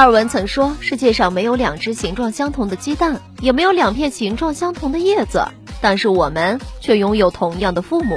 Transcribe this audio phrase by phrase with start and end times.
[0.00, 5.44] 达尔文曾说：“世界上没有两只形状相同的鸡蛋，也没有两片形状相同的叶子，
[5.82, 8.16] 但是我们却拥有同样的父母。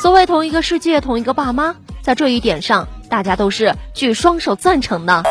[0.00, 5.22] 所谓同一个世界，同一个爸妈，在这一点上，大家都是举双手赞成的。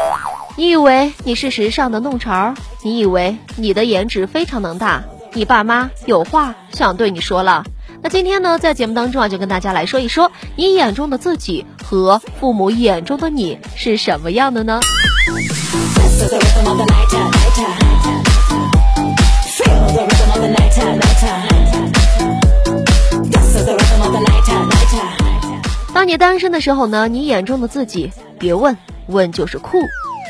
[0.55, 2.53] 你以为你是时尚的弄潮儿？
[2.83, 5.03] 你以为你的颜值非常能打？
[5.33, 7.63] 你爸妈有话想对你说了。
[8.03, 14.79] 那今天呢，在节目当中啊，就跟大家来说一说，你眼中的自己和父母眼中的你是什么样的呢？”
[25.93, 28.75] 当你单身的时候呢，你眼中的自己，别问，
[29.07, 29.77] 问就是酷。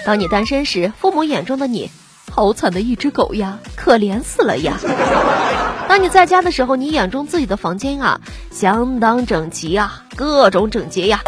[0.06, 1.90] 当你单身时，父母眼中的你，
[2.32, 4.78] 好惨的一只狗呀，可怜死了呀。
[5.88, 11.20] 当你在家的时候，你眼中自己的房间啊，相当整齐呀，各种整洁呀。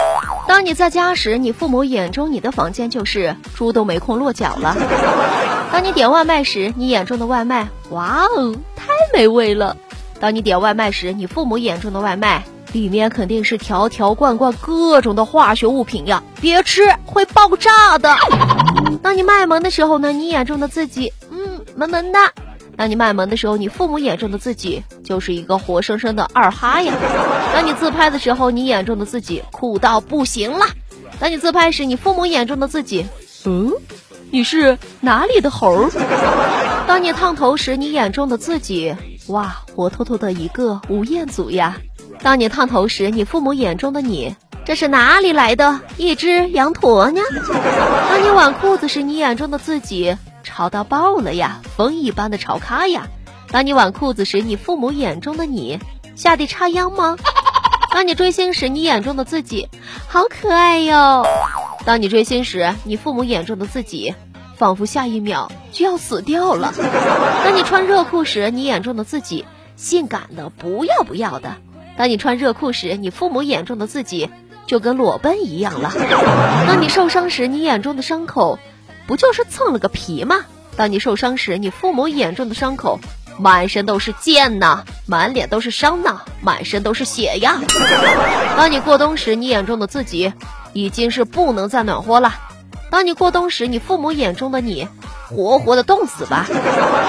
[0.48, 4.78] 当你在家时，你父母眼中你的房间就是猪都没空落脚了。
[5.72, 9.76] 当你点外卖时，你眼中的外卖，哇哦，太美味了。
[10.22, 18.14] 当你点外卖时，你父母眼中的外卖里面肯定是条条罐罐各种的化学物品呀，别吃会爆炸的。
[19.02, 22.34] 当你卖萌的时候呢，你眼中的自己，嗯，萌萌哒。
[22.76, 26.92] 当你卖萌的时候，你父母眼中的自己就是一个活生生的二哈呀。
[27.54, 30.66] 当你自拍的时候，你眼中的自己酷到不行了。
[31.20, 33.06] 当你自拍时，你父母眼中的自己，
[33.46, 33.72] 嗯，
[34.32, 35.88] 你是哪里的猴？
[36.88, 38.96] 当你烫头时，你眼中的自己，
[39.28, 41.78] 哇，活脱脱的一个吴彦祖呀。
[42.24, 47.22] 当你烫头时，你父母眼中的你，这是哪里来的一只羊驼呢？
[48.10, 50.18] 当你挽裤子时，你眼中的自己。
[50.42, 53.08] 潮到爆了呀，风一般的潮咖呀！
[53.50, 55.80] 当你挽裤子时，你父母眼中的你
[56.16, 57.18] 下地插秧吗？
[57.92, 59.70] 当你追星时，你眼中的自己
[60.08, 61.26] 好可爱哟！
[61.86, 64.14] 当你追星时，你父母眼中的自己
[64.58, 66.74] 仿佛下一秒就要死掉了。
[67.44, 69.46] 当你穿热裤时，你眼中的自己
[69.78, 71.56] 性感的不要不要的。
[71.98, 74.30] 当你穿热裤时，你父母眼中的自己
[74.66, 75.92] 就跟裸奔一样了。
[76.68, 78.60] 当你受伤时，你眼中的伤口。
[79.06, 80.46] 不就是蹭了个皮吗？
[80.78, 83.02] 当你受伤时，你父母眼中的伤口，
[83.38, 87.60] 满身都是剑呐，满脸都是伤呐，满身都是血呀。
[88.56, 90.32] 当你过冬时，你眼中的自己
[90.72, 92.34] 已经是不能再暖和了。
[92.94, 94.88] 当你过冬时，你父母眼中的你，
[95.28, 96.46] 活活的冻死吧。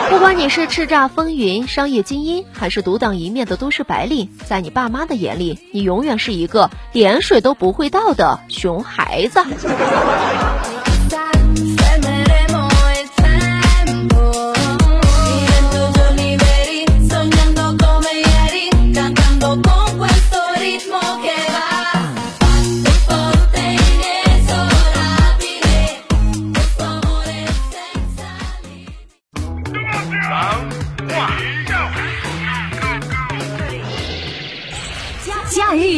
[0.09, 9.45] 不管你是叱咤风云商业精英，还是独当一面的都市白领，在你爸妈的眼里，你永远是一个连水都不会倒的熊孩子。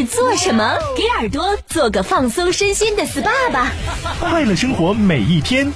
[0.07, 0.79] 做什么？
[0.97, 3.73] 给耳朵做个放松身心的 SPA 吧！
[4.19, 5.71] 快乐生活每一天。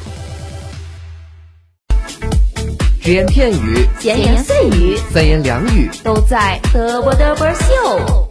[3.02, 8.26] 只言片语，闲言碎语，三言两语，都在嘚啵嘚啵秀。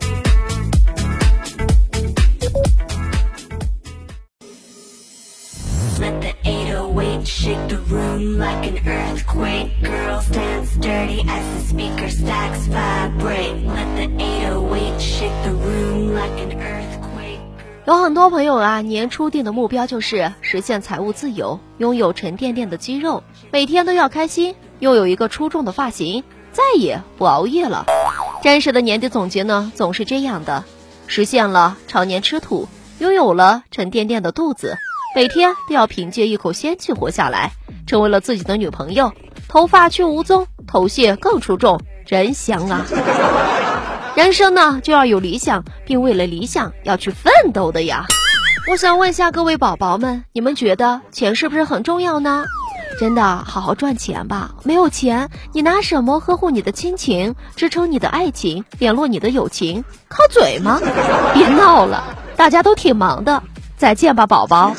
[17.89, 27.87] 有很多朋友啊，年初定的目标就是实现财务自由，拥有沉甸甸的肌肉，每天都要开心，拥有一个出众的发型，再也不熬夜了。
[28.43, 30.65] 真实的年底总结呢，总是这样的：
[31.07, 32.67] 实现了常年吃土，
[32.99, 34.77] 拥有了沉甸甸的肚子，
[35.15, 37.53] 每天都要凭借一口仙气活下来，
[37.87, 39.13] 成为了自己的女朋友，
[39.47, 42.85] 头发却无踪，头屑更出众，真香啊！
[44.19, 48.03] 人生呢就要有理想，并为了理想要去奋斗的呀。
[48.69, 52.43] 我想问一下各位宝宝们，你们觉得钱是不是很重要呢？
[52.99, 54.51] 真的，好好赚钱吧。
[54.65, 59.85] 没有钱，你拿什么呵护你的亲情，支撑你的爱情，联络你的友情？
[60.09, 60.81] 靠嘴吗？
[61.33, 62.03] 别闹了，
[62.35, 63.41] 大家都挺忙的。
[63.77, 64.75] 再见吧，宝宝。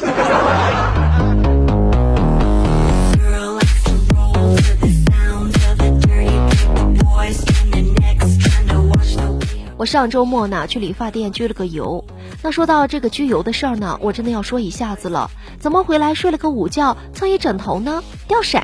[9.90, 12.04] 上周末呢去理发店焗了个油。
[12.44, 15.32] 那说到这个焗油的事儿呢，我真的要说一下子了。
[15.58, 18.00] 怎么回来睡了个午觉，蹭一枕头呢？
[18.28, 18.60] 掉色！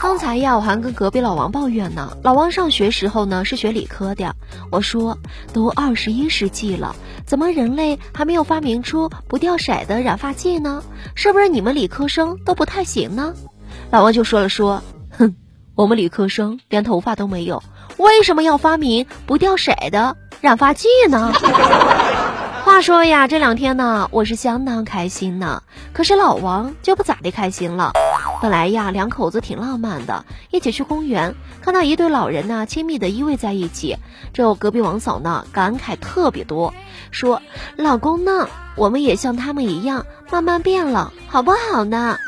[0.00, 2.16] 刚才呀，我还跟隔壁老王抱怨呢。
[2.22, 4.34] 老王上学时候呢是学理科的，
[4.70, 5.18] 我说
[5.52, 6.96] 都二十一世纪了，
[7.26, 10.82] 怎么人类还没有发明出不掉色的染发剂呢？
[11.14, 13.34] 是不是你们理科生都不太行呢？
[13.90, 15.36] 老王就说了说，哼，
[15.74, 17.62] 我们理科生连头发都没有，
[17.98, 20.16] 为什么要发明不掉色的？
[20.42, 21.32] 染发剂呢？
[22.66, 25.62] 话说呀，这两天呢，我是相当开心呢。
[25.92, 27.92] 可是老王就不咋地开心了。
[28.40, 33.98] 本来呀，两口子挺浪漫的，一起去公园，看到一对老人呢，亲密的依偎在一起。
[34.32, 36.74] 这隔壁王嫂呢，感慨特别多，
[37.12, 37.40] 说
[37.78, 42.18] ：“老公呢，我们也像他们一样，慢慢变了，好不好呢？”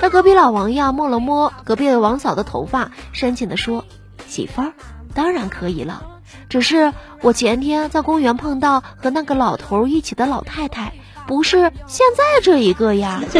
[0.00, 3.84] 这隔壁老王呀，摸了摸隔壁王嫂的头发，深情地说
[4.26, 4.72] ：“媳妇儿，
[5.12, 6.02] 当然可以了。”
[6.48, 10.92] 只是我前天在公园碰到和那个老头一起的老太太，
[11.26, 13.22] 不是现在这一个呀。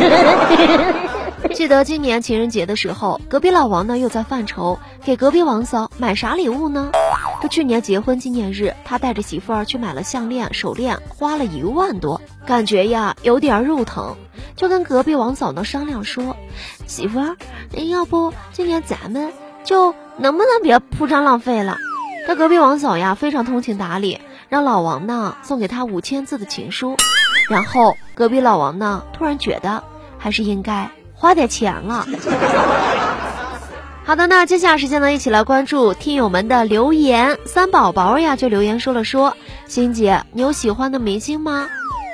[1.55, 6.91] 记得今年情人节的时候，隔壁老王呢又在犯愁，给隔壁王嫂买啥礼物呢？
[7.41, 14.17] 这去年结婚纪念日，他带着媳妇儿去买了项链、手链，花了一万多，感觉呀有点肉疼，
[14.57, 16.37] 就跟隔壁王嫂呢商量说
[16.87, 17.37] ：“媳妇儿，
[17.89, 19.33] 要不今年咱们
[19.63, 21.77] 就能不能别铺张浪费了？”
[22.29, 24.21] 那隔壁王嫂呀，非常通情达理，
[24.51, 26.95] 让老王呢送给她五千字的情书。
[27.49, 29.83] 然后隔壁老王呢，突然觉得
[30.19, 32.07] 还是应该花点钱了。
[34.05, 37.39] 好的，那接下来时间呢，一起来关注听友们的留言。
[37.47, 39.35] 三宝宝呀，就留言说了说，
[39.67, 41.67] 欣姐，你有喜欢的明星吗？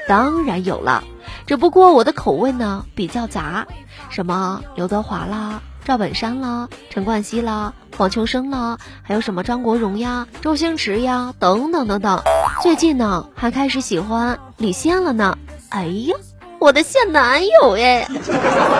[0.07, 1.03] 当然有了，
[1.45, 3.67] 只不过我的口味呢比较杂，
[4.11, 5.61] 什么刘德华啦。
[5.85, 12.23] 赵本山啦，陈冠希啦，黄秋生啦，还有什么张国荣呀、周星驰呀，等等等等。
[12.63, 15.37] 最近呢，还开始喜欢李现了呢。
[15.69, 16.17] 哎呀，
[16.59, 18.09] 我的现男友哎！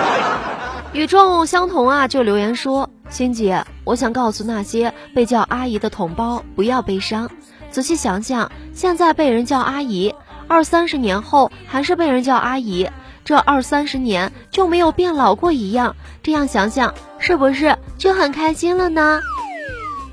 [0.93, 7.29] 与众相同啊，就留言说：欣姐，我想告诉那些被叫阿姨的同胞，不要悲伤。
[7.69, 10.15] 仔细想想，现在被人叫阿姨，
[10.47, 12.89] 二三十年后还是被人叫阿姨。
[13.25, 19.19] 这二三十年就没有变老过一样，这样想想是不是就很开心了呢？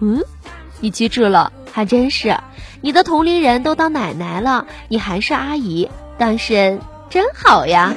[0.01, 0.25] 嗯，
[0.81, 2.35] 你机智了，还真是。
[2.81, 6.81] 你的同龄人都当奶奶了，你还是阿姨，单身
[7.11, 7.95] 真好呀。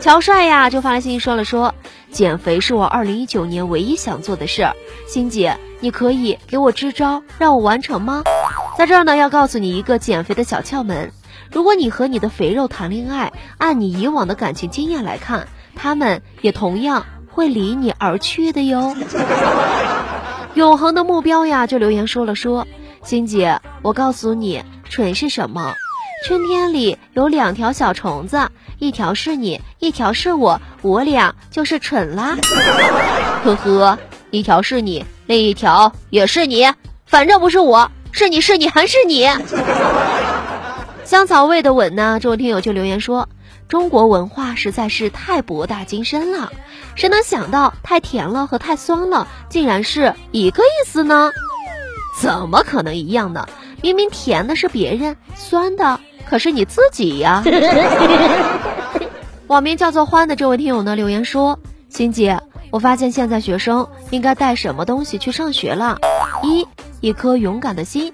[0.00, 1.72] 乔帅呀就发来信息说了说，
[2.10, 4.74] 减肥是我二零一九年唯一想做的事儿。
[5.06, 8.24] 欣姐，你可以给我支招让我完成吗？
[8.76, 11.12] 在这儿呢要告诉你一个减肥的小窍门。
[11.50, 18.96] 如果你和你的肥肉谈恋爱，按你以往的感情经验来看，他们也同样会离你而去的哟。
[20.54, 22.66] 永恒的目标呀，就留言说了说，
[23.02, 25.74] 欣姐，我告诉你，蠢是什么？
[26.24, 28.48] 春天里有两条小虫子，
[28.78, 32.36] 一条是你，一条是我，我俩就是蠢啦。
[33.42, 33.98] 呵呵，
[34.30, 36.70] 一条是你，另一条也是你，
[37.06, 39.26] 反正不是我，是你是你还是你。
[41.12, 42.18] 香草味的吻呢？
[42.22, 43.28] 这位听友就留言说
[43.68, 46.50] ：“中国文化实在是太博大精深了，
[46.94, 51.30] 谁能想到太甜了和太酸了竟然是一个意思呢？
[52.18, 53.46] 怎么可能一样呢？
[53.82, 57.42] 明明甜的是别人，酸的可是你自己呀！”
[59.48, 61.58] 网名叫做欢的这位听友呢留言说
[61.92, 62.40] ：“欣姐，
[62.70, 65.98] 我发现现在学生应该带什么东西去上学了？
[66.42, 66.66] 一，
[67.02, 68.10] 一颗勇敢的心；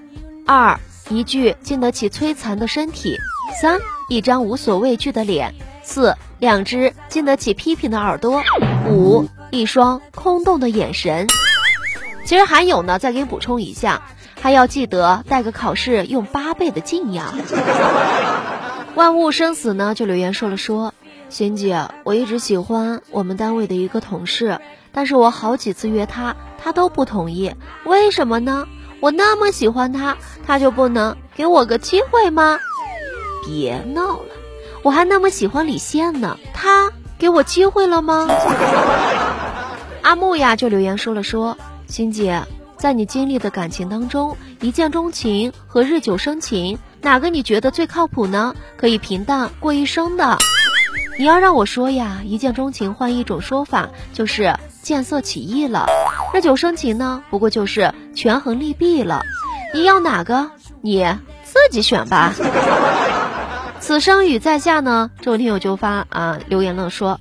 [0.48, 0.76] 二。”
[1.10, 3.16] 一具经得起摧残的身体，
[3.60, 8.42] 三一张无所畏惧的脸，四两只经得起批评的耳朵，
[8.88, 11.26] 五一双空洞的眼神。
[12.24, 14.02] 其实还有呢，再给你补充一下，
[14.38, 17.32] 还要记得带个考试用八倍的劲呀。
[18.94, 20.92] 万物生死呢，就留言说了说，
[21.30, 24.60] 贤姐，我一直喜欢我们单位的一个同事，
[24.92, 28.66] 但是我好几次约他，他都不同意，为什么呢？
[29.00, 32.58] 我那么喜欢他，他就不能给我个机会吗？
[33.46, 34.30] 别闹了，
[34.82, 38.26] 我还那么喜欢李现呢，他给我机会了吗？
[40.02, 42.42] 阿木呀就留言说了说，欣姐，
[42.76, 48.54] 在你经历的感情当中，一见钟情和日久生情，哪个你觉得最靠谱呢？
[48.76, 50.36] 可以平淡过一生的。
[51.18, 55.86] 你要让我说呀，一见钟情换一种说法就是见色起意了；
[56.32, 59.22] 日久生情呢，不过就是权衡利弊了。
[59.74, 60.50] 你要哪个？
[60.82, 61.04] 你
[61.42, 62.32] 自己选吧。
[63.80, 67.18] 此生与在下呢，这位听友就发啊留言了，说：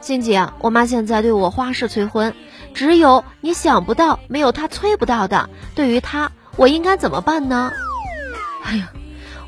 [0.00, 2.34] 欣姐，我妈现在对我花式催婚，
[2.74, 5.48] 只有你想不到，没有她催不到的。
[5.74, 7.70] 对于她，我应该怎么办呢？
[8.64, 8.88] 哎呀，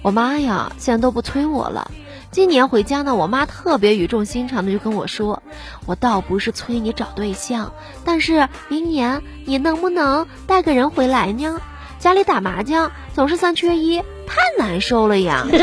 [0.03, 1.91] 我妈呀，现在都不催我了。
[2.31, 5.43] 今年回家呢，我妈特别语重心长的就跟我说
[5.87, 7.73] ：“我倒不是催你找对象，
[8.05, 11.59] 但是明年你能不能带个人回来呢？
[11.99, 15.47] 家里打麻将总是三缺一，太难受了呀。”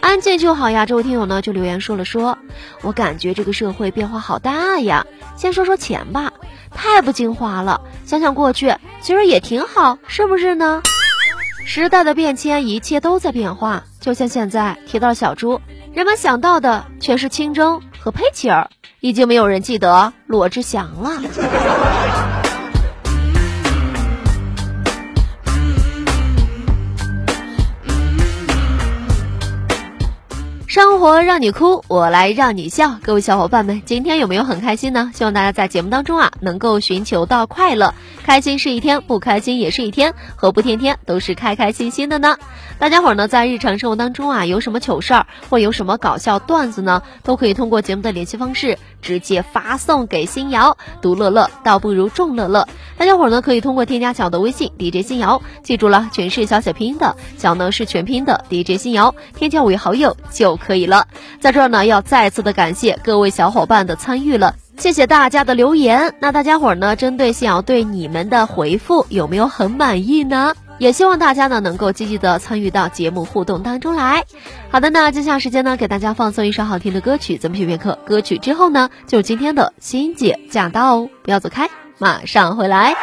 [0.00, 0.86] 安静就好呀。
[0.86, 2.38] 这位听友呢就留言说了说
[2.80, 5.06] ：“我感觉这个社会变化好大呀。
[5.36, 6.32] 先说说钱吧，
[6.70, 7.82] 太不经花了。
[8.06, 10.82] 想想过去，其实也挺好，是不是呢？”
[11.66, 13.84] 时代的变迁，一切都在变化。
[13.98, 15.60] 就像现在提到小猪，
[15.94, 18.68] 人们想到的全是清蒸和佩奇尔，
[19.00, 22.43] 已经没有人记得罗志祥了。
[30.74, 32.98] 生活让你哭，我来让你笑。
[33.00, 35.12] 各位小伙伴们，今天有没有很开心呢？
[35.14, 37.94] 希望大家在节目当中啊，能够寻求到快乐。
[38.24, 42.36] 开心是一天，不开心也是一天，何不天天都是开开心心的呢？
[42.76, 50.76] 大家伙儿呢，在日常生活当中啊，有什么糗事儿或有什么搞笑段子呢，都可以通过节目的联系方式直接发送给新瑶。
[51.00, 52.66] 独乐乐倒不如众乐乐。
[52.96, 60.58] 大家伙儿呢，可以通过添加小的微信 DJ 新瑶，记住了，全是小写拼音的，小呢是全拼的 DJ 新瑶，添加为好友就。
[60.64, 61.08] 可以了，
[61.40, 66.14] 在这儿呢，要再次的感谢各位小伙伴的参与了，谢谢大家的留言。
[66.20, 70.54] 那大家伙儿呢，针对信瑶对你们的回复，有没有很满意呢？
[70.78, 74.24] 也希望大家呢，能够积极的参与到节目互动当中来。
[74.70, 82.94] 好的，那接下来时间呢，给大家放送一首好听的歌曲，咱们片片刻，歌曲之后呢，就今天的欣姐驾到哦，不要走开，马上回来。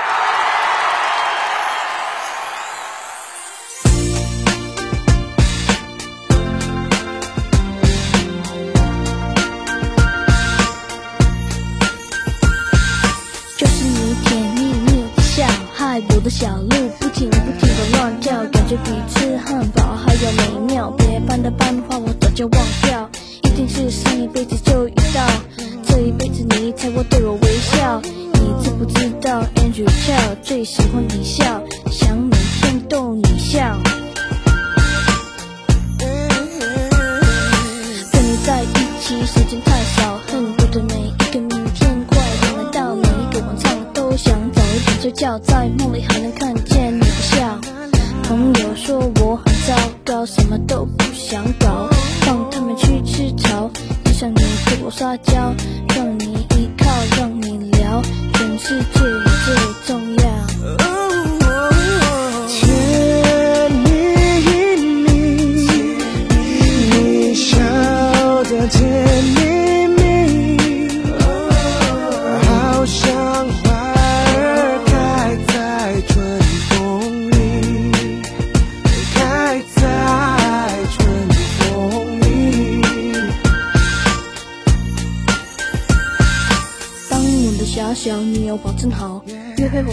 [16.24, 16.81] 的小鹿不停不停的
[18.78, 20.90] 比吃汉堡还要美妙。
[20.92, 23.10] 别班的班花我早就忘掉，
[23.44, 25.26] 一定是上一辈子就遇到，
[25.84, 28.02] 这一辈子你才会对我微笑。
[28.34, 33.78] 你知不知道？Andrew Chow 最喜欢你笑，想每天逗你笑。
[38.12, 46.61] 跟你在一起时间太少，恨不得每一个明天快点来到，每一个晚上都想早一点睡觉，在梦里还能看。
[48.92, 51.88] 说我很糟糕什么都不想搞，
[52.26, 53.72] 放他们去吃草，
[54.04, 55.56] 就像你对我撒娇，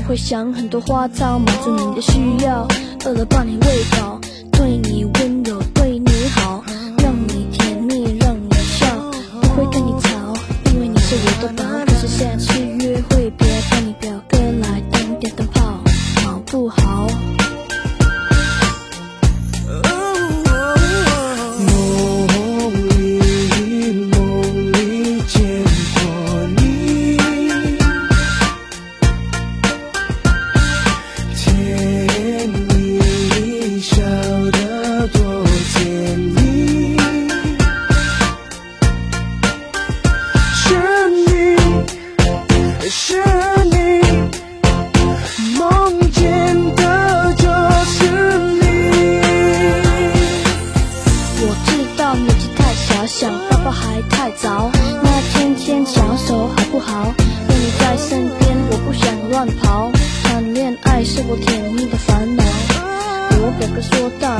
[0.09, 2.67] 会想很多花草，满足你的需要，
[3.05, 4.18] 饿了把你喂饱，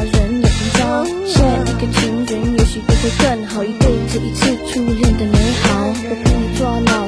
[0.05, 3.65] 人的文章，下一个情人也许不会更好。
[3.65, 7.08] 一辈子一次初恋的美好，我帮你抓牢。